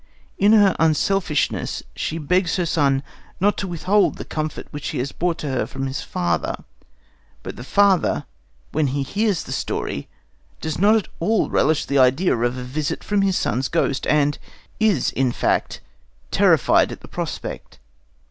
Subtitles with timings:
[0.39, 3.03] In her unselfishness, she begs her son
[3.39, 6.63] not to withhold the comfort which he has brought to her from his father.
[7.43, 8.25] But the father,
[8.71, 10.07] when he hears the story,
[10.59, 14.39] does not at all relish the idea of a visit from his son's ghost, and
[14.79, 15.81] is, in fact,
[16.31, 17.77] terrified at the prospect.